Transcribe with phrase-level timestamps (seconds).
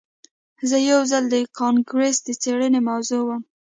[0.69, 3.41] زه یو ځل د کانګرس د څیړنې موضوع وم